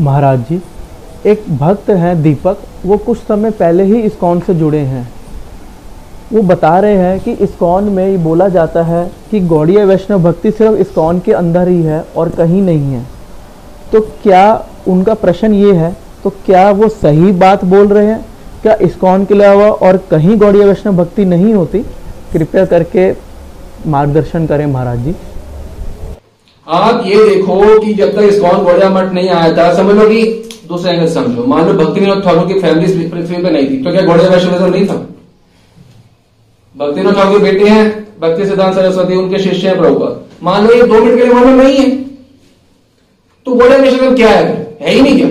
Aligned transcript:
महाराज 0.00 0.44
जी, 0.48 0.60
एक 1.26 1.44
भक्त 1.58 1.90
हैं 1.90 2.20
दीपक, 2.22 2.58
वो 2.84 2.96
कुछ 2.96 3.18
समय 3.18 3.50
पहले 3.50 3.84
ही 3.84 4.00
इस्कॉन 4.00 4.40
से 4.40 4.54
जुड़े 4.54 4.78
हैं। 4.78 5.08
वो 6.32 6.42
बता 6.42 6.78
रहे 6.80 6.96
हैं 6.96 7.18
कि 7.20 7.32
इस्कॉन 7.34 7.84
में 7.84 8.06
ये 8.06 8.16
बोला 8.18 8.48
जाता 8.48 8.82
है 8.82 9.10
कि 9.30 9.40
गौड़ीय 9.42 9.84
वैष्णव 9.84 10.22
भक्ति 10.22 10.50
सिर्फ़ 10.50 10.76
इस्कॉन 10.76 11.18
के 11.18 11.32
अंदर 11.32 11.68
ही 11.68 11.82
है 11.82 12.04
और 12.16 12.28
कहीं 12.28 12.62
नहीं 12.62 12.92
है। 12.92 13.04
तो 13.92 14.00
क्या 14.22 14.44
उनका 14.88 15.14
प्रश्न 15.16 15.52
ये 15.54 15.72
है 15.72 15.96
तो 16.24 16.30
क्या 16.46 16.70
वो 16.70 16.88
सही 16.88 17.32
बात 17.32 17.64
बोल 17.64 17.88
रहे 17.88 18.06
हैं? 18.06 18.24
क्या 18.62 18.74
इस्कॉन 18.82 19.24
के 19.24 19.34
अलावा 19.34 19.70
और 19.70 19.96
कहीं 20.10 20.36
गौड़ीय 20.38 20.64
वैष्णव 20.64 20.96
भक्ति 20.96 21.24
नहीं 21.24 21.54
होती? 21.54 21.78
कृपया 22.32 22.64
करके 22.66 23.10
मार्गदर्शन 23.86 24.46
करें 24.46 24.66
महाराज 24.66 24.98
जी। 24.98 25.14
आप 26.70 27.02
ये 27.06 27.24
देखो 27.26 27.78
कि 27.80 27.92
जब 27.94 28.14
तक 28.16 28.22
इस्कॉन 28.24 28.64
गौड़िया 28.64 28.88
मठ 28.90 29.12
नहीं 29.12 29.28
आया 29.30 29.56
था, 29.56 29.72
समझ 29.74 29.94
लो 29.96 30.08
कि 30.08 30.22
दूसरे 30.68 30.92
एंगल 30.92 31.06
समझो। 31.12 31.44
मान 31.46 31.66
लो 31.66 31.72
भक्ति 31.74 32.00
विनोद 32.00 32.22
ठाकुर 32.24 32.46
की 32.48 32.60
फैमिली 32.60 33.08
पृथ्वी 33.08 33.42
पे 33.42 33.50
नहीं 33.50 33.70
थी 33.70 33.82
तो 33.84 33.92
क्या 33.92 34.02
गौड़िया 34.02 34.28
वैष्णव 34.30 34.66
नहीं 34.66 34.86
था? 34.86 34.94
भक्ति 36.74 37.00
विनोद 37.00 37.14
ठाकुर 37.14 37.38
बेटे 37.40 37.68
हैं, 37.68 37.88
भक्ति 38.20 38.46
सिद्धांत 38.46 38.74
सरस्वती, 38.74 39.14
उनके 39.14 39.38
शिष्य 39.38 39.68
हैं 39.68 39.78
प्रभुपाद। 39.78 40.20
मान 40.42 40.66
लो 40.66 40.74
ये 40.74 40.82
दो 40.82 40.94
मिनट 40.94 41.18
के 41.18 41.24
लिए 41.24 41.34
मालूम 41.34 41.60
नहीं 41.62 41.76
है। 41.76 41.90
तो 43.46 43.52
गौड़िया 43.52 43.78
वैष्णव 43.78 44.14
क्या 44.16 44.28
है? 44.28 44.76
है 44.80 44.94
ही 44.94 45.00
नहीं 45.00 45.16
क्या? 45.16 45.28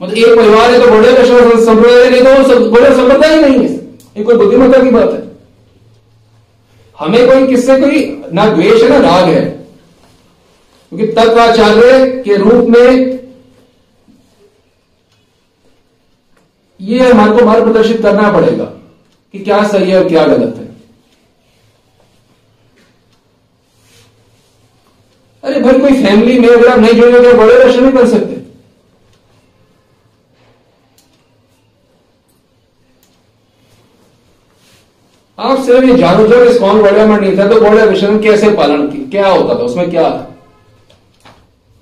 मतलब 0.00 0.16
एक 0.16 0.36
परिवार 0.36 0.70
है 0.70 0.80
तो 0.80 0.90
गौड़िया 0.90 1.12
वैष्णव 1.12 1.64
संप्रदाय 1.64 2.10
नहीं 2.10 2.22
तो 2.22 2.70
गौड़िया 2.70 2.94
संप्रदाय 2.94 3.34
ही 3.34 3.40
नहीं 3.42 3.58
है। 3.58 3.74
ये 4.16 4.24
कोई 4.24 4.36
बुद्धिमत्ता 4.36 4.82
की 4.82 4.90
बात 4.90 5.12
है। 5.12 5.26
हमें 6.98 7.26
कोई 7.26 7.46
किससे 7.46 7.80
कोई 7.80 8.20
ना 8.32 8.46
द्वेष 8.46 8.82
है, 8.82 8.88
ना 8.88 8.98
राग 9.00 9.28
है। 9.28 9.57
क्योंकि 10.92 11.06
तत्वाचार्य 11.12 12.06
के 12.24 12.36
रूप 12.36 12.68
में 12.68 13.18
ये 16.80 17.10
हमारे 17.10 17.32
को 17.32 17.44
मार्ग 17.46 17.64
प्रदर्शित 17.64 18.00
करना 18.02 18.30
पड़ेगा 18.32 18.64
कि 19.34 19.38
क्या 19.38 19.66
सही 19.68 19.90
है 19.90 20.02
और 20.02 20.08
क्या 20.08 20.26
गलत 20.26 20.56
है। 20.56 20.66
अरे 25.44 25.60
भाई, 25.60 25.80
कोई 25.80 26.02
फैमिली 26.02 26.38
में 26.38 26.48
अगर 26.48 26.68
आप 26.68 26.78
नहीं 26.78 26.94
जुड़े 26.94 27.20
तो 27.22 27.36
बड़े 27.38 27.58
दर्शन 27.58 27.82
नहीं 27.82 27.92
कर 27.92 28.06
सकते। 28.08 28.36
आप 35.38 35.62
सिर्फ़ 35.64 35.84
ये 35.84 35.94
जानो, 35.96 36.26
जब 36.28 36.42
इस 36.42 36.58
कौन 36.58 36.82
बड़े 36.82 37.04
में 37.06 37.16
नहीं 37.16 37.36
था 37.38 37.48
तो 37.48 37.60
बड़े 37.60 37.86
विषय 37.86 38.18
कैसे 38.22 38.50
पालन 38.56 38.86
की? 38.88 38.98
क्या 39.10 39.28
होता 39.28 39.54
था? 39.54 39.62
उसमें 39.62 39.90
क्या 39.90 40.06
है 40.08 40.37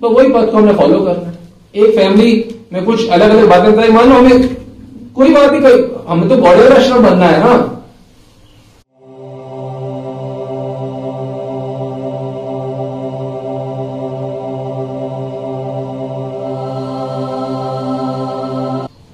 तो 0.01 0.09
वही 0.09 0.27
पथ 0.29 0.51
को 0.51 0.57
हमने 0.57 0.73
फॉलो 0.73 0.99
करना 1.05 1.27
है 1.27 1.35
एक 1.75 1.95
फैमिली 1.95 2.31
में 2.73 2.83
कुछ 2.85 3.07
अलग 3.07 3.29
अलग 3.29 3.49
बातें 3.49 3.71
बताई, 3.71 3.89
मानो 3.91 4.15
हमें 4.15 4.55
कोई 5.15 5.33
बात 5.33 5.51
नहीं 5.51 5.61
कोई 5.61 6.03
हमें 6.07 6.27
तो 6.29 6.35
बॉर्डर 6.37 6.73
आश्रम 6.73 7.03
बनना 7.03 7.25
है 7.25 7.39
ना। 7.39 7.53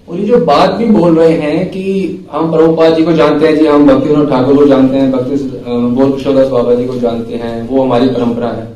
और 0.07 0.19
ये 0.19 0.25
जो 0.25 0.37
बात 0.45 0.71
भी 0.71 0.85
बोल 0.87 1.17
रहे 1.19 1.31
हैं 1.31 1.65
कि 1.71 2.27
हम 2.31 2.51
प्रभुपाद 2.51 2.95
जी 2.95 3.03
को 3.03 3.11
जानते 3.13 3.47
हैं, 3.47 3.55
जी 3.57 3.65
हम 3.67 3.87
भक्ति 3.87 4.25
ठाकुर 4.29 4.55
को 4.57 4.65
जानते 4.67 4.97
हैं, 4.97 5.11
भक्ति 5.11 5.35
बोल 5.65 6.11
किशोरदास 6.11 6.47
बाबा 6.49 6.75
जी 6.75 6.85
को 6.85 6.99
जानते 6.99 7.35
हैं, 7.35 7.67
वो 7.69 7.83
हमारी 7.83 8.07
परंपरा 8.09 8.47
है। 8.49 8.71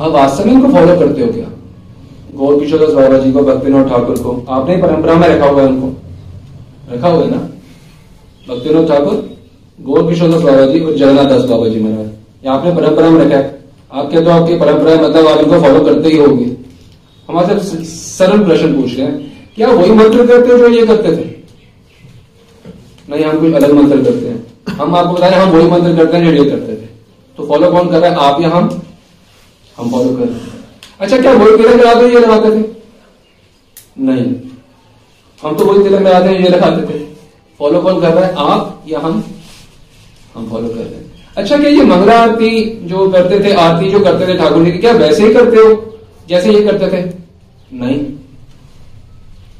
आप 0.00 0.12
वास्तव 0.12 0.46
में 0.46 0.52
इनको 0.52 0.68
फॉलो 0.68 0.98
करते 0.98 1.20
हो 1.22 1.32
क्या? 1.32 1.46
गौर 2.34 2.60
किशोरदास 2.60 2.90
बाबा 2.90 3.18
जी 3.18 3.32
को 3.32 3.42
भक्तिनोद 3.42 3.88
ठाकुर 3.88 4.18
को। 4.18 4.46
आपने 4.48 4.76
परंपरा 4.76 5.14
में 5.14 5.28
रखा 5.28 5.46
हुआ 5.46 5.62
है 5.62 5.68
उनको। 5.68 5.88
रखा 6.92 7.08
हुआ 7.08 7.24
है 7.24 7.30
ना? 7.30 7.36
भक्तिनोद 8.48 8.88
ठाकुर, 8.88 9.30
गौर 9.80 10.08
किशोरदास 10.08 10.42
बाबा 10.42 10.66
जी 10.66 10.80
और 10.80 10.94
जगन्नाथ 10.94 11.24
दास 11.24 11.44
बाबा 11.44 11.68
जी 11.68 11.80
महाराज। 11.80 12.06
ये 12.44 12.48
आपने 12.48 12.74
परंपरा 12.74 13.10
में 13.10 13.24
रखा 13.24 13.36
है। 13.36 13.64
आप 13.92 14.10
क्या 14.10 14.20
तो 14.20 14.30
आपकी 14.30 14.58
परंपरा 14.58 15.08
मतलब 15.08 15.26
आप 15.26 15.38
इनको 15.38 15.60
फॉलो 15.60 15.84
करते 15.84 16.08
ही 16.08 16.18
होंगे। 16.18 16.56
हमारे 17.28 17.58
से, 17.58 17.84
सरल 17.84 18.44
प्रश्न 18.44 18.82
पूछ 18.82 18.96
रहे 18.96 19.06
हैं। 19.06 19.32
क्या 19.54 19.68
वही 19.68 19.90
मंत्र 19.90 20.26
करते 20.26 20.52
हो 20.52 20.58
जो 20.58 20.68
ये 20.68 20.86
करते 20.86 21.16
थे? 21.16 21.30
नहीं, 23.10 23.24
हम 23.24 23.40
कुछ 23.40 23.54
अलग 23.54 23.72
मंत्र 23.72 23.96
करते 23.96 24.26
हैं। 24.26 24.46
हम 24.76 24.94
आपको 24.94 25.12
बता 25.12 25.28
रहे 25.28 25.40
हम 25.40 25.50
वही 25.50 25.66
मंत्र 25.70 25.96
करते 25.96 26.16
हैं 26.16 26.24
जो 26.24 26.44
ये 26.44 26.50
करते 26.50 26.72
थे। 26.72 26.88
तो 27.36 27.46
फॉलो 27.46 27.70
कौन 27.70 27.88
कर 27.88 27.98
रहा 27.98 28.10
है? 28.10 28.16
आप 28.16 28.42
या 28.42 28.48
हम? 28.48 28.82
हम 29.80 29.90
फॉलो 29.90 30.16
कर 30.16 30.22
रहे 30.22 30.34
हैं। 30.34 30.64
अच्छा 31.00 31.18
क्या 31.18 31.32
वही 31.32 31.56
तिलक 31.56 31.74
लगाते 31.74 32.08
ये 32.08 32.20
लगाते 32.20 32.50
थे? 32.50 32.64
नहीं। 33.98 34.34
हम 35.42 35.56
तो 35.56 35.64
वही 35.64 35.82
तिलक 35.82 36.00
लगाते 36.00 36.28
हैं, 36.28 36.40
ये 36.40 36.48
लगाते 36.48 36.94
थे। 36.94 37.04
फॉलो 37.58 37.80
कौन 37.80 38.00
कर 38.00 38.08
रहा 38.08 38.24
है? 38.24 38.34
आप 38.34 38.84
या 38.88 38.98
हम? 38.98 39.24
हम 40.34 40.50
फॉलो 40.50 40.68
कर 40.68 40.74
रहे 40.74 40.84
हैं। 40.84 41.10
अच्छा 41.36 41.56
क्या 41.56 41.70
ये 41.70 41.82
मंगला 41.82 42.20
आरती 42.20 42.80
जो 42.82 43.10
करते 43.10 43.44
थे, 43.44 43.52
आरती 43.54 43.90
जो 43.90 44.00
करते 44.00 44.26
थे 44.26 44.38
ठाकुर 44.38 44.64
जी 44.64 44.72
की, 44.72 44.78
क्या 44.78 44.92
वैसे 44.92 45.26
ही 45.26 45.34
करते 45.34 45.56
हो? 45.56 45.98
जैसे 46.28 46.52
ये 46.52 46.62
करते 46.62 46.86
थे? 46.86 47.14
नहीं। 47.72 48.06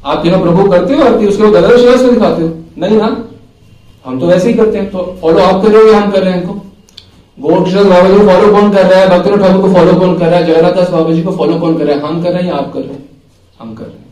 आप 0.05 0.23
तीनों 0.23 0.41
प्रभु 0.41 0.69
करते 0.69 0.93
हो 0.93 1.03
आरती, 1.03 1.27
उसके 1.27 1.43
को 1.43 2.11
दिखाते 2.11 2.41
हो? 2.41 2.57
नहीं 2.77 2.97
ना? 2.97 3.27
हम 4.05 4.19
तो 4.19 4.25
वैसे 4.25 4.47
ही 4.47 4.53
करते 4.53 4.77
हैं 4.77 4.91
तो 4.91 5.17
फॉलो 5.21 5.39
आप 5.39 5.63
कर 5.63 5.69
रहे 5.69 5.81
हो 5.81 5.87
या 5.87 5.99
हम 5.99 6.11
कर 6.11 6.23
रहे 6.23 6.33
हैं 6.33 6.41
इनको? 6.41 6.65
गोकिशोर 7.37 7.87
बाबा 7.87 8.09
जी 8.09 8.17
को 8.17 8.25
फॉलो 8.27 8.51
कौन 8.51 8.71
कर 8.71 8.85
रहा 8.85 8.99
है? 8.99 9.09
भक्त 9.09 9.29
ठाकुर 9.29 9.61
को 9.61 9.73
फॉलो 9.73 9.93
कौन 9.99 10.17
कर 10.17 10.27
रहा 10.27 10.39
है? 10.39 10.45
जगन्नाथ 10.45 10.71
दास 10.71 10.89
बाबा 10.89 11.11
जी 11.11 11.23
को 11.23 11.31
फॉलो 11.31 11.59
कौन 11.59 11.77
कर 11.77 11.85
रहा 11.85 11.95
है? 11.95 12.01
हम 12.01 12.23
कर 12.23 12.31
रहे 12.31 12.43
हैं 12.43 12.49
या 12.49 12.55
आप 12.55 12.73
कर 12.73 12.79
रहे 12.79 12.93
हैं? 12.93 13.09
हम 13.59 13.73
कर 13.75 13.83
रहे 13.83 13.93
हैं। 13.93 14.05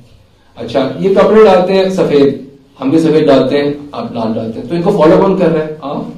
अच्छा 0.57 0.95
ये 0.99 1.13
कपड़े 1.15 1.43
डालते 1.43 1.73
हैं 1.73 1.89
सफ़ेद। 1.89 2.47
हम 2.79 2.91
भी 2.91 2.99
सफ़ेद 2.99 3.25
डालते 3.27 3.57
हैं, 3.57 3.89
आप 3.93 4.15
लाल 4.15 4.33
डालते 4.33 4.59
हैं। 4.59 4.67
तो 4.69 4.75
इनको 4.75 4.91
फॉलो 4.91 5.17
कौन 5.17 5.37
कर 5.37 5.49
रहे 5.49 5.63
है? 5.63 5.79
आप? 5.83 6.13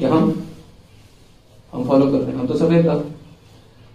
या 0.00 0.08
हम? 0.08 0.44
हम 1.72 1.84
फॉलो 1.84 2.06
कर 2.06 2.18
रहे 2.18 2.26
हैं। 2.26 2.36
हम 2.36 2.46
तो 2.46 2.54
सफ़ेद 2.54 2.86
डालते 2.86 3.16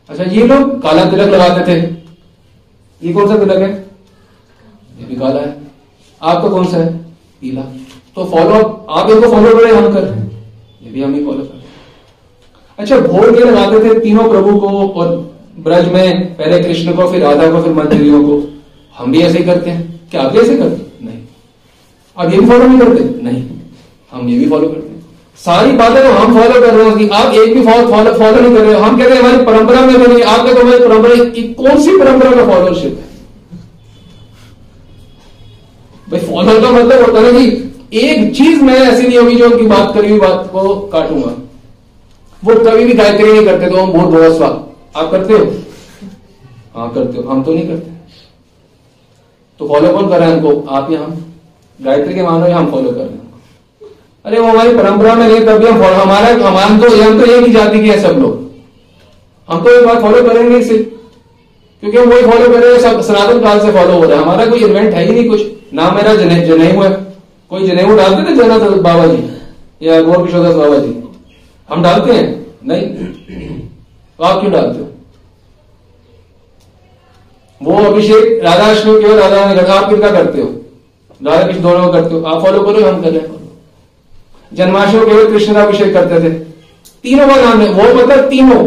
अच्छा 0.10 0.24
ये 0.24 0.48
लोग 0.48 0.82
काला 0.82 1.06
तिलक 1.06 1.28
लगाते 1.28 1.62
थे। 1.68 1.80
ये 3.02 3.14
कौन 3.14 3.28
सा 3.28 3.38
तिलक 3.38 3.62
है? 3.62 3.72
ये 5.00 5.06
भी 5.06 5.16
काला 5.16 5.40
है। 5.40 5.62
आपका 6.22 6.50
कौन 6.50 6.66
सा 6.66 6.78
है? 6.78 6.94
पीला। 7.42 7.62
तो 8.16 8.26
फॉलो 8.26 8.86
आप 8.90 9.10
इनको 9.10 9.32
फॉलो 9.32 9.58
करें 9.60 9.72
हम 9.72 9.94
कर? 9.94 10.04
रहे 10.04 10.14
हैं 10.14 10.32
ये 10.82 10.92
भी 10.92 11.04
हम 11.04 11.14
ही 11.14 11.26
फॉलो 11.26 11.44
कर। 11.44 11.53
अच्छा 12.80 12.98
भोग 13.00 13.40
ये 13.40 13.46
लगाते 13.46 13.80
थे 13.80 14.00
तीनों 14.00 14.30
प्रभु 14.30 14.60
को 14.60 14.68
और 14.68 15.34
ब्रज 15.60 15.92
में, 15.94 16.36
पहले 16.36 16.60
कृष्ण 16.64 16.94
को, 16.94 17.08
फिर 17.08 17.22
राधा 17.22 17.52
को, 17.52 17.62
फिर 17.62 17.74
मंत्रियों 17.74 18.24
को। 18.24 18.42
हम 18.98 19.12
भी 19.12 19.22
ऐसे 19.22 19.38
ही 19.38 19.44
करते 19.44 19.70
हैं। 19.70 20.10
क्या 20.12 20.22
आप 20.22 20.32
भी 20.32 20.40
ऐसे 20.40 20.56
करते 20.58 21.06
नहीं। 21.06 21.18
आप 22.18 22.34
ये 22.34 22.40
भी 22.40 22.46
फॉलो 22.46 22.68
नहीं 22.68 22.80
करते? 22.80 23.24
नहीं। 23.24 23.44
हम 24.12 24.30
ये 24.30 24.40
भी 24.40 24.50
फॉलो 24.50 24.68
करते 24.68 24.88
हैं। 24.88 25.06
सारी 25.38 25.72
बातें 25.72 26.04
तो 26.04 26.10
हम 26.10 26.34
फॉलो 26.34 26.62
कर 26.62 26.74
रहे 26.74 26.90
हो 26.90 26.96
कि 26.96 27.08
आप 27.10 27.34
एक 27.34 27.54
भी 27.54 27.62
फॉलो 27.62 27.88
फॉलो 27.88 28.14
फॉलो 28.14 28.42
नहीं 28.42 28.56
कर 28.56 28.62
रहे 28.62 28.74
हो। 28.74 28.82
हम 28.82 28.98
कहते 28.98 29.16
हैं, 29.16 29.22
हमारी 29.22 29.46
परंपरा 29.46 29.82
में 29.82 30.04
बनी 30.04 30.22
आपका 30.22 30.54
तो 30.54 30.62
हमारी 30.62 30.80
परंपरा 30.80 31.24
की 31.30 31.44
कौन 31.54 31.82
सी 31.82 31.98
परंपरा 31.98 32.32
का 32.32 32.46
फॉलोशिप 32.46 33.00
है? 33.00 33.12
भाई 36.12 36.20
फॉलो 36.20 36.62
का 36.62 36.72
मतलब 36.72 37.06
होता 37.06 37.20
है 37.20 37.32
ना 37.32 37.40
कि 37.40 38.00
एक 38.00 38.36
चीज़ 38.36 38.62
मैं 38.62 38.76
ऐसी 38.76 39.08
नहीं 39.08 39.18
होगी 39.18 39.36
जो 39.36 39.50
उनकी 39.50 39.66
बात 39.66 39.94
करी 39.94 40.10
हुई 40.10 40.20
बात 40.20 40.50
को 40.54 40.76
काटूँगा। 40.94 41.34
वो 42.44 42.56
कभी 42.56 42.86
भी 42.86 42.94
गायत्री 42.94 43.32
नहीं 43.34 43.46
करते 43.46 43.70
तो 43.70 43.78
हम 43.78 43.92
बहुत 43.94 44.10
बहुत 44.10 44.38
स्वा 44.38 44.48
आप 44.96 45.12
करते 45.12 45.34
हो? 45.34 45.46
हाँ 46.76 46.94
करते 46.94 47.18
हो। 47.18 47.30
हम 47.30 47.44
तो 47.44 47.54
नहीं 47.54 47.68
करते। 47.68 47.92
तो 49.60 49.68
फॉलो 49.68 49.90
कौन 49.90 50.10
कर 50.10 50.20
रहे 50.20 50.30
हैं 50.30 50.38
हमको? 50.38 50.70
आप 50.70 50.92
या 50.92 51.00
हम। 51.00 51.34
गायत्री 51.82 52.14
के 52.14 52.24
मानो 52.24 52.48
या 52.48 52.58
हम 52.58 52.72
फॉलो 52.72 52.92
कर 52.92 52.98
रहे 52.98 53.06
हैं। 53.06 53.32
अरे, 54.26 54.40
वो 54.40 54.48
हमारी 54.48 54.76
परंपरा 54.76 55.16
में 55.16 55.28
नहीं 55.28 55.46
तभी 55.46 55.68
हम 55.68 55.82
फॉलो 55.82 55.96
हमारा 55.96 56.28
हमारा 56.48 56.78
तो 56.78 57.02
हम 57.04 57.20
तो 57.20 57.26
एक 57.26 57.46
ही 57.46 57.52
जाति 57.52 57.80
के 57.80 57.86
हैं 57.86 58.02
सब 58.02 58.20
लोग। 58.20 58.52
हम 59.50 59.64
तो 59.64 59.70
एक 59.70 59.88
बात 59.88 60.02
फॉलो 60.02 60.24
करेंगे 60.24 60.62
सिर्फ़ 60.64 60.90
क्योंकि 61.82 61.98
हम 61.98 62.10
वही 62.10 62.22
फॉलो 62.22 62.48
कर 62.48 62.60
रहे 62.60 62.74
हैं 62.74 62.80
सब 62.80 63.02
सनातन 63.02 63.40
काल 63.40 63.60
से 63.60 63.72
फॉलो 63.72 63.94
हो 63.94 64.04
रहा 64.04 64.18
है। 64.18 64.24
हमारा 64.24 64.46
कोई 64.46 64.60
इन्वेंट 64.60 64.94
है 64.94 65.06
ही 65.06 65.14
नहीं 65.14 65.30
कुछ। 65.30 65.42
ना 65.74 65.92
मेरा 65.92 66.16
जने 66.16 66.46
जनेऊ 66.46 66.82
है। 66.82 66.90
कोई 67.50 67.68
जनेऊ 67.68 67.96
डालते 67.98 68.32
थे 68.32 68.36
जगन्नाथ 68.36 68.60
बाबा 68.60 69.06
जी? 69.08 69.24
या 69.82 70.02
गौर 70.02 70.26
किशोरदास 70.26 70.56
बाबा 70.56 70.78
जी? 70.78 71.03
हम 71.74 71.84
डालते 71.84 72.12
हैं? 72.12 72.46
नहीं। 72.66 72.84
आप 74.28 74.40
क्यों 74.40 74.52
डालते 74.52 74.80
हो? 74.80 74.88
वो 77.62 77.78
अभिषेक, 77.86 78.42
राधा 78.44 78.66
अष्टमी 78.66 79.02
केवल 79.02 79.20
राधा 79.20 79.46
ने 79.46 79.56
करता 79.56 79.74
आप 79.74 79.90
कितना 79.90 80.12
करते 80.12 80.42
हो? 80.42 80.48
राधा 81.28 81.48
कृष्ण 81.48 81.62
दोनों 81.62 81.92
करते 81.94 82.16
हो। 82.16 82.22
आप 82.22 82.44
फॉलो 82.44 82.64
करो, 82.64 82.86
हम 82.86 83.02
कर। 83.02 83.10
रहे 83.10 83.22
जन्माष्टमी 84.54 85.06
केवल 85.06 85.28
कृष्ण 85.28 85.54
का 85.54 85.64
अभिषेक 85.64 85.94
करते 85.94 86.20
थे। 86.24 86.34
तीनों 87.04 87.28
का 87.28 87.36
नाम 87.36 87.62
है 87.62 87.70
वो 87.70 87.94
मतलब 87.94 88.30
तीनों। 88.30 88.62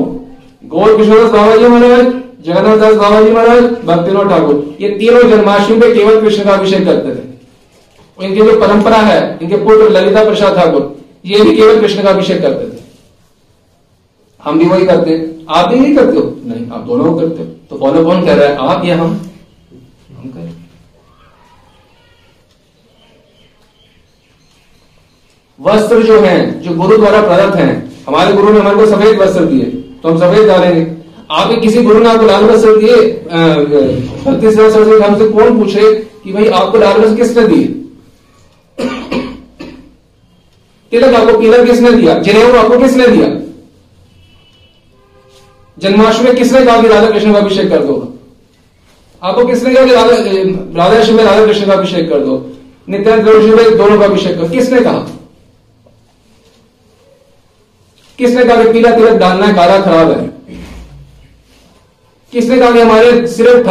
गौर 0.68 0.96
किशोर 0.96 1.24
बाबा 1.24 1.56
जी 1.56 1.66
महाराज 1.66 2.06
जगन्नाथ 2.46 2.76
दास 2.76 2.94
बाबा 2.94 3.22
जी 3.22 3.30
महाराज, 3.30 3.62
भक्तिनाथ 3.62 4.24
ठाकुर, 4.24 4.76
ये 4.80 4.88
तीनों 4.88 5.22
जन्माष्टमी 5.22 5.80
पे 5.80 5.94
केवल 5.94 6.20
कृष्ण 6.20 6.44
का 6.44 6.52
अभिषेक 6.52 6.84
करते 6.84 7.14
थे। 7.14 7.24
इनकी 8.26 8.40
जो 8.40 8.60
परंपरा 8.60 8.96
है, 8.96 9.38
इनके 9.42 9.56
पुत्र 9.56 9.88
ललिता 9.90 10.24
प्रसाद 10.24 10.56
ठाकुर, 10.56 10.96
ये 11.24 11.40
भी 11.40 11.56
केवल 11.56 11.80
कृष्ण 11.80 12.02
का 12.02 12.10
अभिषेक 12.10 12.42
करते 12.42 12.64
थे। 12.66 12.75
हम 14.40 14.58
भी 14.58 14.64
वही 14.64 14.86
करते 14.86 15.10
हैं। 15.10 15.46
आप 15.48 15.68
भी 15.68 15.78
नहीं 15.78 15.94
करते 15.96 16.16
हो? 16.16 16.22
नहीं, 16.44 16.70
आप 16.70 16.80
दोनों 16.82 17.14
करते 17.18 17.42
हो। 17.42 17.48
तो 17.70 17.76
फॉलो 17.78 18.04
कौन 18.04 18.24
कर 18.26 18.36
रहा 18.36 18.48
है? 18.48 18.56
आप 18.68 18.84
या 18.84 18.96
हम? 18.96 19.10
हम 20.12 20.28
कर। 20.28 20.50
वस्त्र 25.58 26.02
जो 26.02 26.20
है, 26.20 26.60
जो 26.62 26.74
गुरु 26.76 26.96
द्वारा 26.96 27.20
प्रदत्त 27.22 27.56
है, 27.56 27.68
हमारे 28.06 28.32
गुरु 28.32 28.52
ने 28.52 28.58
हमारे 28.60 28.76
को 28.76 28.86
सफ़ेद 28.86 29.18
वस्त्र 29.20 29.44
दिए 29.44 29.64
तो 30.02 30.08
हम 30.08 30.18
सफ़ेद 30.18 30.46
डालेंगे। 30.48 30.86
आपके 31.30 31.56
किसी 31.60 31.82
गुरु 31.82 31.98
ने 32.00 32.08
आपको 32.08 32.26
लाल 32.26 32.44
वस्त्र 32.44 32.76
दिए 32.76 32.96
हमसे 35.02 35.28
कौन 35.28 35.58
पूछे 35.58 35.92
कि 36.24 36.32
भाई 36.32 36.48
आपको 36.50 36.78
लाल 36.78 37.00
वस्त्र 37.00 37.16
किसने 37.16 37.46
दिए? 37.48 37.66
तिलक 40.92 41.14
आपको 41.14 41.40
तिलक 41.40 41.66
किसने 41.66 41.92
दिया? 41.92 42.18
जनेऊ 42.20 42.54
आपको 42.56 42.78
किसने 42.78 43.06
दिया? 43.08 43.28
जन्माष्टमी 45.78 46.24
में 46.24 46.36
किसने 46.36 46.64
कहा 46.64 46.82
कि 46.82 46.88
राधा 46.88 47.10
कृष्ण 47.10 47.32
का 47.32 47.38
अभिषेक 47.38 47.70
कर 47.70 47.78
दो? 47.78 48.18
आपको 49.22 49.46
किसने 49.46 49.74
कहा 49.74 49.84
कि 49.84 49.92
राधा 49.92 50.16
राधा 50.84 51.12
में 51.12 51.24
राधा 51.24 51.46
कृष्ण 51.46 51.66
का 51.66 51.72
अभिषेक 51.72 52.10
कर 52.10 52.20
दो? 52.20 52.52
नित्यानंद 52.88 53.28
में 53.28 53.76
दोनों 53.76 53.98
का 53.98 54.04
अभिषेक 54.04 54.40
कर 54.40 54.48
किसने 54.48 54.80
कहा? 54.80 55.06
किसने 58.18 58.44
कहा 58.44 58.64
कि 58.64 58.72
पीला 58.72 58.96
तिलक 58.96 59.12
डालना 59.12 59.52
काला 59.52 59.80
खराब 59.80 60.10
है? 60.10 60.26
किसने 62.32 62.58
कहा 62.58 62.70
कि 62.70 62.80
हमारे 62.80 63.26
सिर्फ़ 63.26 63.68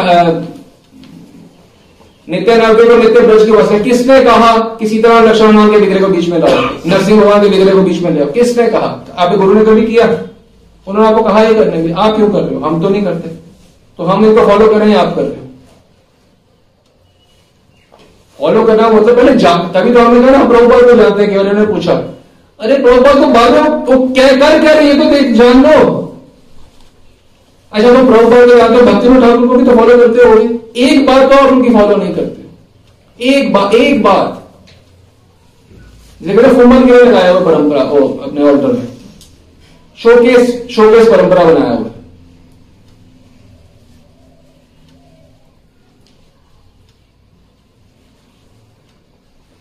नित्य 2.29 2.55
नागरिक 2.55 2.91
और 2.91 2.99
नित्य 2.99 3.19
ब्रज 3.19 3.45
की 3.45 3.51
वस्तु 3.51 3.83
किसने 3.83 4.23
कहा? 4.23 4.57
किसी 4.57 4.99
तरह 4.99 5.19
लक्ष्मण 5.19 5.47
भगवान 5.47 5.71
के 5.71 5.77
विग्रह 5.77 6.01
को 6.01 6.07
बीच 6.07 6.29
में 6.29 6.39
लाओ। 6.39 6.59
नरसिंह 6.85 7.21
भगवान 7.21 7.41
के 7.41 7.47
विग्रह 7.47 7.73
को 7.73 7.81
बीच 7.81 8.01
में 8.01 8.11
लाओ 8.11 8.31
किसने 8.31 8.67
कहा? 8.67 9.05
आपके 9.17 9.37
गुरु 9.37 9.53
ने 9.53 9.65
कभी 9.65 9.81
किया? 9.81 10.07
उन्होंने 10.87 11.09
आपको 11.09 11.23
कहा 11.23 11.39
ही 11.39 11.55
करने 11.55 11.83
के 11.83 11.93
आप 11.93 12.15
क्यों 12.15 12.29
कर 12.29 12.39
रहे 12.39 12.55
हो? 12.55 12.65
हम 12.65 12.81
तो 12.81 12.89
नहीं 12.89 13.03
करते। 13.03 13.29
तो 13.99 14.03
हम 14.03 14.25
इनको 14.25 14.45
फॉलो 14.47 14.67
कर 14.67 14.77
रहे 14.77 14.89
हैं 14.89 14.97
आप 14.97 15.15
कर 15.15 15.21
रहे 15.21 15.29
हो? 15.29 15.43
फॉलो 18.39 18.63
करना 18.63 18.87
मतलब 18.89 19.15
पहले 19.15 19.31
तभी 19.73 19.93
तो 19.93 19.99
हमने 19.99 20.21
कहा 20.21 20.37
ना, 20.37 20.47
प्रभुपाल 20.47 20.81
को 20.81 20.95
जानते 20.95 21.21
हैं, 21.23 21.31
केवल 21.31 21.47
उन्होंने 21.47 21.73
पूछा। 21.73 21.93
अरे, 22.59 22.77
प्रभुपाल 22.77 23.13
तो 23.13 23.27
बाद 23.29 23.51
में 23.53 23.85
तो 23.85 24.13
क्या 24.13 24.27
कर 24.29 24.59
क्या 24.61 24.73
रही 24.73 24.87
है? 24.87 24.97
तो 24.99 25.09
देख, 25.09 25.35
जान 25.35 25.63
लो। 25.63 26.01
अच्छा 27.71 27.89
तो 27.89 28.05
प्रभुपाल 28.07 28.49
को 28.49 28.55
जानते 28.57 28.75
हो 28.75 28.81
भक्ति 28.81 29.07
ठाकुर 29.21 29.47
को 29.47 29.55
भी 29.55 29.65
तो 29.65 29.75
फॉलो 29.75 29.97
करते 29.97 30.29
हो 30.29 30.37
एक 30.87 31.05
बात 31.05 31.31
तो 31.31 31.37
और 31.37 31.51
उनकी 31.51 31.69
फॉलो 31.69 31.95
नहीं 31.95 32.13
करते। 32.15 32.43
एक 33.19 33.53
बात 33.53 33.73
एक 33.73 34.03
बात। 34.03 34.41
जैसे 36.21 36.53
फुमन 36.53 36.85
के 36.85 36.93
लगाया 36.93 37.31
हुआ 37.31 37.45
परंपरा 37.45 37.83
को 37.83 38.07
अपने 38.23 38.43
ऑल्टर 38.43 38.67
में। 38.67 38.94
शोकेस 39.99 40.67
शोकेस 40.71 41.07
परंपरा 41.07 41.43
बनाया 41.43 41.71
हुआ 41.71 41.89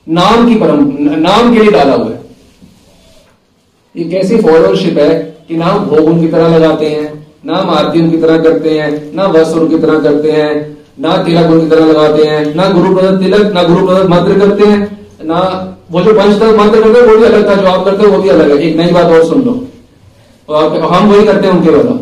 नाम 0.07 0.49
की 0.49 0.55
परम, 0.55 0.81
नाम 1.19 1.55
के 1.55 1.61
लिए 1.61 1.71
डाला 1.71 1.95
हुआ 1.95 2.11
है। 2.11 2.21
ये 3.95 4.05
कैसी 4.05 4.37
फॉलोअरशिप 4.37 4.99
है 4.99 5.15
कि 5.49 5.57
ना 5.57 5.71
भोग 5.79 6.09
उनकी 6.09 6.29
तरह 6.29 6.57
लगाते 6.57 6.87
हैं, 6.87 7.27
ना 7.47 7.55
आरती 7.55 8.01
उनकी 8.01 8.17
तरह 8.17 8.39
करते 8.43 8.79
हैं, 8.79 9.15
ना 9.15 9.27
वस्त्र 9.27 9.61
उनकी 9.61 9.79
तरह 9.79 9.99
करते 10.01 10.33
हैं, 10.33 10.77
ना 10.99 11.17
तिलक 11.17 11.51
उनकी 11.51 11.71
तरह 11.71 11.87
लगाते 11.87 12.25
हैं, 12.25 12.55
ना 12.55 12.69
गुरु 12.69 12.95
प्रदत्त 12.97 13.23
तिलक, 13.23 13.53
ना 13.53 13.63
गुरु 13.63 13.87
प्रदत्त 13.87 14.11
मंत्र 14.11 14.39
करते 14.39 14.67
हैं, 14.67 14.81
ना 15.25 15.41
वो 15.91 16.01
जो 16.01 16.13
पंचतत्व 16.13 16.59
मंत्र 16.59 16.83
करते 16.83 17.01
हैं, 17.01 17.07
वो 17.07 17.17
भी 17.17 17.25
अलग 17.25 17.49
था, 17.49 17.55
जो 17.55 17.67
आप 17.67 17.85
करते 17.85 18.07
हो 18.07 18.13
वो 18.13 18.23
भी 18.23 18.29
अलग 18.29 18.51
है। 18.51 18.59
एक 18.59 18.77
नई 18.77 18.93
बात 18.93 19.07
और 19.07 19.25
सुन 19.25 19.43
लो। 19.43 19.53
और 20.49 20.81
हम 20.83 21.11
वही 21.11 21.25
करते 21.27 21.47
हैं 21.47 21.55
उनके 21.55 21.71
वाला 21.71 22.01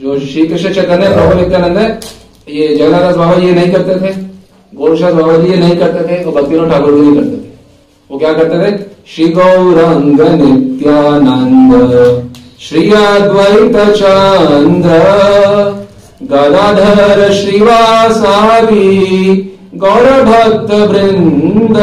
जो 0.00 0.18
श्री 0.20 0.46
कृष्ण 0.46 0.72
चैतन्य, 0.74 1.08
प्रभु 1.08 1.34
नित्यानंद 1.34 1.78
है 1.78 2.00
ये 2.48 2.76
जगन्नाथ 2.76 3.14
बाबा 3.14 3.34
ये 3.34 3.52
नहीं 3.52 3.72
करते 3.72 3.94
थे 4.00 4.12
गोरशास 4.72 5.14
बाबा 5.14 5.36
जी 5.36 5.50
ये 5.50 5.56
नहीं 5.56 5.76
करते 5.76 6.08
थे 6.08 6.22
और 6.24 6.32
भक्तिनाथ 6.32 6.70
ठाकुर 6.70 6.92
भी 6.92 7.00
नहीं 7.00 7.14
करते 7.14 7.36
थे। 7.36 7.50
वो 8.10 8.18
क्या 8.18 8.32
करते 8.32 8.56
थे? 8.62 8.84
श्री 9.06 9.28
गौरंग 9.28 10.20
नित्यानंद, 10.40 11.82
श्री 12.60 12.90
अद्वैत 12.92 13.76
चंद्र, 13.96 14.98
गदाधर 16.22 17.32
श्रीवासावी 17.32 18.86
गौर 19.74 20.06
भक्त 20.22 20.70
वृंद। 20.90 21.76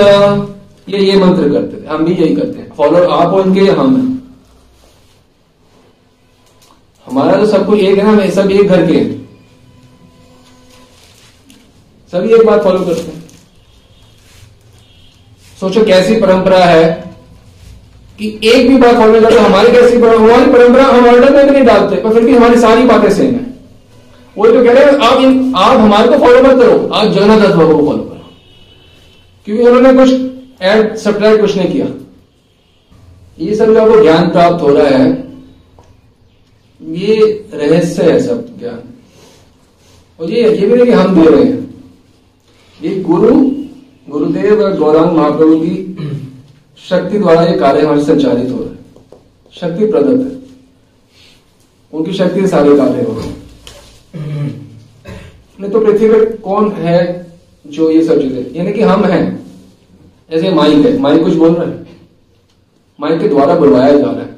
ये 0.89 0.99
ये 0.99 1.19
मंत्र 1.19 1.49
करते 1.49 1.77
थे। 1.77 1.87
हम 1.87 2.05
भी 2.05 2.13
यही 2.13 2.35
करते 2.35 2.59
हैं। 2.59 2.71
फॉलो 2.77 3.07
आप 3.07 3.33
उनके, 3.33 3.65
हम 3.71 3.95
हैं। 3.95 4.15
हमारा 7.15 7.37
तो 7.37 7.45
सब 7.45 7.65
कुछ 7.67 7.79
एक 7.79 7.97
है 7.97 8.15
ना 8.15 8.29
सब 8.29 8.51
एक 8.51 8.67
घर 8.67 8.87
के। 8.87 8.93
हैं 8.93 9.27
सभी 12.11 12.33
एक 12.33 12.45
बात 12.45 12.63
फॉलो 12.63 12.79
करते 12.79 13.01
हैं। 13.01 13.23
सोचो 15.59 15.85
कैसी 15.85 16.21
परंपरा 16.21 16.57
है 16.57 17.13
कि 18.19 18.39
एक 18.43 18.69
भी 18.69 18.77
बात 18.77 18.95
फॉलो 18.95 19.21
करते, 19.21 19.39
हमारी 19.39 19.71
कैसी 19.71 19.97
हमारी 19.97 20.51
परंपरा 20.51 20.83
हम 20.83 21.07
ऑर्डर 21.07 21.33
में 21.33 21.45
भी 21.45 21.51
नहीं 21.51 21.63
डालते, 21.63 21.95
पर 21.95 22.13
फिर 22.13 22.25
भी 22.25 22.35
हमारी 22.35 22.59
सारी 22.59 22.83
बातें 22.83 23.11
सेम 23.13 23.33
है। 23.33 23.53
वो 24.37 24.47
तो 24.47 24.63
कह 24.63 24.71
रहे 24.71 24.83
हैं, 24.83 24.99
आप 24.99 25.21
इन, 25.21 25.55
आप 25.55 25.79
हमारे 25.79 26.07
को 26.07 26.17
फॉलो 26.17 26.41
मत 26.43 26.63
करो, 26.63 26.87
आप 26.93 27.07
जगन्नाथ 27.07 27.39
दास 27.39 27.51
बाबू 27.51 27.77
को 27.77 27.85
फॉलो 27.85 28.03
करो। 28.03 28.33
क्योंकि 29.45 29.63
उन्होंने 29.63 30.05
कुछ 30.05 30.13
एड 30.61 30.95
सब्ट्रैक्ट 30.95 31.41
कुछ 31.41 31.57
नहीं 31.57 31.71
किया। 31.71 31.85
ये 33.39 33.55
सब 33.55 33.65
जो 33.65 33.81
आपको 33.81 34.01
ज्ञान 34.01 34.29
प्राप्त 34.29 34.61
हो 34.61 34.67
रहा 34.67 34.87
है 34.87 35.24
ये 36.85 37.47
रहस्य 37.53 38.03
है 38.03 38.19
सब 38.19 38.59
ज्ञान। 38.59 38.81
और 40.19 40.31
ये 40.31 40.57
ये 40.57 40.67
भी 40.67 40.83
नहीं 40.83 40.91
हम 40.91 41.23
दे 41.23 41.29
रहे 41.29 41.43
हैं। 41.43 41.83
ये 42.83 42.95
गुरु, 43.01 43.35
गुरुदेव 44.09 44.63
और 44.63 44.77
गौरांग 44.77 45.17
महाप्रभु 45.17 45.57
की 45.57 45.97
शक्ति 46.89 47.19
द्वारा 47.19 47.43
ये 47.43 47.57
कार्य 47.57 47.81
हमारे 47.81 48.03
संचालित 48.03 48.51
हो 48.51 48.59
रहे 48.59 48.69
हैं। 48.69 48.85
शक्ति 49.51 49.85
प्रदत्त 49.85 50.31
है। 50.31 50.45
उनकी 51.93 52.13
शक्ति 52.13 52.47
सारे 52.47 52.77
कार्य 52.77 53.01
हो 53.01 53.19
रहे 53.19 53.27
हैं। 53.27 53.43
नहीं 55.59 55.71
तो 55.71 55.79
पृथ्वी 55.79 56.09
पर 56.09 56.35
कौन 56.35 56.71
है 56.71 57.31
जो 57.67 57.91
ये 57.91 58.05
सब 58.05 58.21
चीज़ें? 58.21 58.55
यानी 58.55 58.73
कि 58.73 58.81
हम 58.81 59.05
हैं। 59.05 59.45
ऐसे 60.31 60.49
माइक 60.49 60.85
है। 60.85 60.97
माइक 60.97 61.23
कुछ 61.23 61.33
बोल 61.33 61.55
रहा 61.55 61.69
है। 61.69 61.87
माइक 62.99 63.21
के 63.21 63.27
द्वारा 63.27 63.55
बुलवाया 63.55 63.97
जा 63.97 64.11
रहा 64.11 64.21
है। 64.21 64.37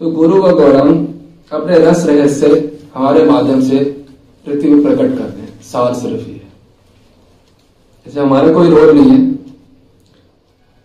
तो 0.00 0.10
गुरु 0.10 0.42
और 0.42 0.54
गौरंग 0.54 1.06
अपने 1.52 1.78
रस 1.78 2.04
रहस्य 2.06 2.46
हमारे 2.94 3.24
माध्यम 3.24 3.60
से 3.62 3.78
पृथ्वी 4.46 4.70
में 4.70 4.82
प्रकट 4.82 5.18
करते 5.18 5.40
हैं 5.40 5.60
सार 5.62 5.94
सिर्फ़ 5.94 6.28
ये 6.28 6.40
जैसे 8.06 8.20
हमारा 8.20 8.52
कोई 8.52 8.70
रोल 8.70 8.94
नहीं 8.98 9.10
है। 9.10 9.20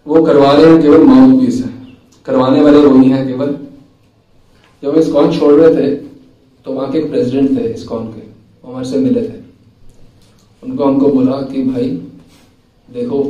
वो 0.05 0.23
करवा 0.25 0.51
रहे 0.51 0.65
हैं 0.65 0.81
केवल 0.81 1.03
माउथ 1.03 1.39
पीस 1.39 1.63
है 1.65 1.71
करवाने 2.25 2.61
वाले 2.61 2.77
वही 2.79 3.09
हैं 3.09 3.27
केवल। 3.27 3.55
जब 4.83 4.89
हम 4.89 4.95
इस्कॉन 4.95 5.31
छोड़ 5.37 5.53
रहे 5.53 5.75
थे 5.75 5.95
तो 6.65 6.71
वहाँ 6.73 6.91
के 6.91 6.99
प्रेसिडेंट 7.09 7.57
थे 7.57 7.63
इस्कॉन 7.73 8.07
के। 8.07 8.21
वो 8.21 8.71
हमारे 8.71 8.87
से 8.89 8.97
मिले 8.99 9.21
थे। 9.21 9.35
उनको 10.63 10.83
हमको 10.83 11.07
बोला 11.07 11.41
कि 11.43 11.63
भाई, 11.63 11.89
देखो 12.89 13.23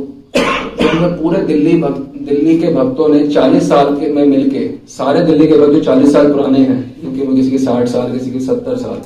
पूरे 0.80 1.40
दिल्ली 1.42 1.76
भक्त, 1.82 2.00
दिल्ली 2.18 2.58
के 2.58 2.72
भक्तों 2.74 3.08
ने 3.08 3.26
40 3.28 3.68
साल 3.68 3.94
के, 3.96 4.12
में 4.12 4.26
मिलके, 4.26 4.68
सारे 4.88 5.24
दिल्ली 5.26 5.46
के 5.46 5.58
भक्त 5.58 5.72
जो 5.72 5.80
40 5.82 6.12
साल 6.12 6.32
पुराने 6.32 6.58
हैं 6.60 6.80
वो 6.96 6.97
किसी 7.38 7.50
के 7.50 7.58
60 7.58 7.86
साल, 7.86 8.18
किसी 8.18 8.30
के 8.30 8.40
70 8.40 8.76
साल। 8.76 8.96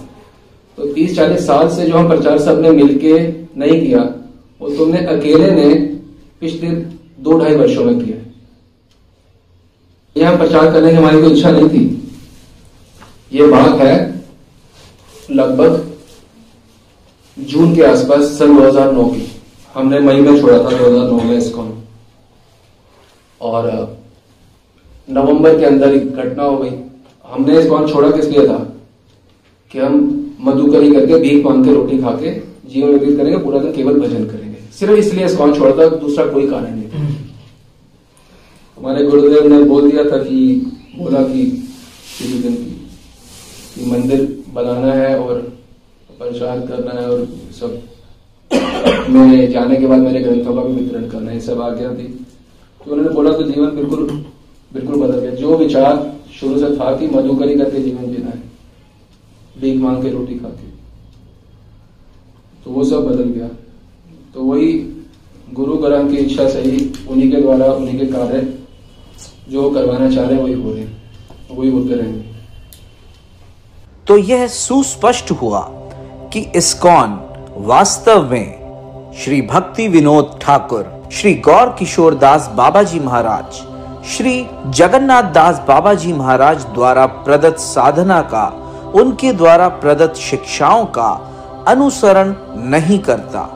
तो 0.77 0.93
30 0.93 1.17
40 1.17 1.47
साल 1.47 1.69
से 1.69 1.87
जो 1.87 1.97
हम 1.99 2.09
प्रचार 2.09 2.39
सबने 2.39 2.71
मिलके 2.71 3.29
नहीं 3.59 3.87
किया, 3.87 4.15
वो 4.61 4.77
तुमने 4.77 4.99
अकेले 4.99 5.51
ने 5.51 5.75
पिछले 6.41 6.69
दो 7.21 7.39
ढाई 7.39 7.57
वर्षों 7.57 7.85
में 7.85 8.05
किया। 8.05 8.33
यह 10.17 10.37
प्रचार 10.37 10.73
करने 10.73 10.91
की 10.91 10.97
हमारी 10.97 11.23
कोई 11.23 11.33
इच्छा 11.33 11.51
नहीं 11.51 11.69
थी। 11.69 12.13
ये 13.33 13.47
बात 13.47 13.81
है, 13.81 14.23
लगभग 15.31 15.91
जून 17.39 17.75
के 17.75 17.83
आसपास 17.83 18.21
सन 18.21 18.57
2009 18.57 19.05
की। 19.05 19.33
हमने 19.75 20.01
मई 20.01 20.21
में 20.21 20.41
छोड़ा 20.41 20.59
था 20.59 20.79
2009 20.79 21.21
में 21.21 21.39
इसको। 21.39 21.69
और, 23.41 23.97
नवंबर 25.11 25.59
के 25.59 25.65
अंदर 25.65 25.95
एक 25.95 26.13
घटना 26.13 26.43
हो 26.43 26.57
गई। 26.57 26.71
हमने 27.33 27.59
इस 27.59 27.67
बार 27.67 27.89
छोड़ा 27.89 28.11
किस 28.11 28.27
लिए 28.27 28.47
था? 28.49 28.59
कि 29.71 29.79
हम 29.79 29.95
मधुकरी 30.41 30.91
करके 30.93 31.19
भीख 31.19 31.45
मांग 31.45 31.65
के 31.65 31.75
रोटी 31.75 31.99
खा 31.99 32.11
के 32.17 32.31
जीवन 32.71 32.89
व्यतीत 32.91 33.17
करेंगे 33.17 33.39
पूरा 33.39 33.59
दिन 33.59 33.73
केवल 33.73 34.01
भजन 34.01 34.25
करेंगे। 34.25 34.59
सिर्फ़ 34.73 34.93
इसलिए 34.95 35.25
इस 35.25 35.37
कौन 35.37 35.55
छोड़ा 35.55 35.71
था 35.73 35.89
दूसरा 35.97 36.25
कोई 36.27 36.49
कारण 36.51 36.75
नहीं 36.77 36.89
था। 36.89 36.99
हमारे 38.79 39.05
गुरुदेव 39.07 39.47
ने 39.49 39.63
बोल 39.65 39.91
दिया 39.91 40.05
था 40.05 40.19
कि 40.19 40.39
बोला 40.99 41.23
कि 41.23 41.45
किसी 42.19 42.39
दिन 42.39 42.55
की 42.55 42.71
कि 43.75 43.91
मंदिर 43.91 44.27
बनाना 44.55 44.93
है 44.93 45.19
और 45.19 45.41
प्रचार 46.19 46.61
करना 46.61 47.01
है 47.01 47.09
और 47.09 47.27
सब। 47.61 47.81
मेरे 49.11 49.47
जाने 49.47 49.77
के 49.77 49.87
बाद 49.87 49.99
मेरे 49.99 50.21
ग्रंथों 50.21 50.55
का 50.55 50.63
भी 50.63 50.73
वितरण 50.75 51.09
करना 51.09 51.31
है 51.31 51.41
सब 51.41 51.61
आज्ञा 51.61 51.93
थी 51.95 52.07
तो 52.81 52.91
उन्होंने 52.93 53.15
बोला 53.15 53.33
तो 53.33 53.43
जीवन 53.43 53.77
बिल्कुल 53.77 54.07
बिल्कुल 54.73 55.01
बदल 55.01 55.21
गया। 55.21 55.31
जो 55.31 55.57
विचार 55.57 56.12
शुरू 56.43 56.59
से 56.59 56.77
था 56.77 56.95
कि 56.97 57.07
मधुकरी 57.09 57.55
करके 57.57 57.83
जीवन 57.83 58.13
जीना 58.13 58.31
है। 58.31 58.41
भीख 59.61 59.81
मांग 59.81 60.03
के 60.03 60.11
रोटी 60.11 60.35
खाती 60.35 60.71
तो 62.65 62.71
वो 62.71 62.85
सब 62.85 63.07
बदल 63.07 63.29
गया। 63.31 63.49
तो 64.35 64.43
वही 64.43 64.73
गुरु 65.53 65.77
ग्रंथ 65.77 66.11
की 66.11 66.17
इच्छा 66.17 66.49
से 66.49 66.61
ही 66.61 66.93
उन्हीं 67.11 67.31
के 67.31 67.41
द्वारा 67.43 67.67
उन्हीं 67.73 67.99
के 67.99 68.07
कार्य 68.07 68.41
जो 69.51 69.71
करवाना 69.71 70.11
चाह 70.11 70.29
रहे 70.29 70.43
वही 70.43 70.55
हो 70.55 70.73
रहे 70.73 70.83
हैं। 70.83 71.57
वही 71.57 71.71
होते 71.71 71.95
रहेंगे। 71.95 72.31
तो 74.07 74.17
यह 74.19 74.47
सुस्पष्ट 74.49 75.31
हुआ 75.33 75.61
कि 76.33 76.41
इस्कॉन 76.57 77.19
वास्तव 77.67 78.31
में 78.31 79.13
श्री 79.19 79.41
भक्ति 79.43 79.89
विनोद 79.89 80.39
ठाकुर, 80.43 81.09
श्री 81.13 81.35
गौर 81.47 81.75
किशोर 81.79 82.15
दास 82.15 82.51
बाबा 82.57 82.83
जी 82.83 83.01
महाराज 83.01 83.61
श्री 84.05 84.33
जगन्नाथ 84.69 85.31
दास 85.33 85.59
बाबा 85.69 85.93
जी 85.95 86.13
महाराज 86.13 86.65
द्वारा 86.75 87.05
प्रदत्त 87.27 87.59
साधना 87.59 88.21
का, 88.33 88.47
उनके 88.95 89.33
द्वारा 89.33 89.69
प्रदत्त 89.79 90.21
शिक्षाओं 90.21 90.85
का 90.99 91.11
अनुसरण 91.69 92.35
नहीं 92.71 92.99
करता. 92.99 93.49